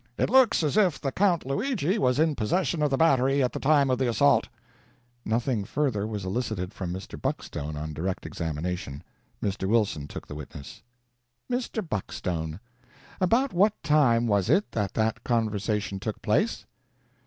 "It 0.17 0.31
looks 0.31 0.63
as 0.63 0.77
if 0.77 0.99
the 0.99 1.11
Count 1.11 1.45
Luigi 1.45 1.99
was 1.99 2.17
in 2.17 2.33
possession 2.33 2.81
of 2.81 2.89
the 2.89 2.97
battery 2.97 3.43
at 3.43 3.53
the 3.53 3.59
time 3.59 3.91
of 3.91 3.99
the 3.99 4.09
assault." 4.09 4.47
Nothing 5.23 5.63
further 5.63 6.07
was 6.07 6.25
elicited 6.25 6.73
from 6.73 6.91
Mr. 6.91 7.21
Buckstone 7.21 7.75
on 7.77 7.93
direct 7.93 8.25
examination. 8.25 9.03
Mr. 9.43 9.69
Wilson 9.69 10.07
took 10.07 10.25
the 10.25 10.33
witness. 10.33 10.81
"Mr. 11.51 11.87
Buckstone, 11.87 12.59
about 13.19 13.53
what 13.53 13.73
time 13.83 14.25
was 14.25 14.49
it 14.49 14.71
that 14.71 14.95
that 14.95 15.23
conversation 15.23 15.99
took 15.99 16.19
place?" 16.23 16.65